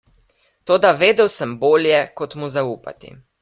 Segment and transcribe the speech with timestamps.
[0.69, 3.09] Toda vedel sem bolje, kot mu zaupati.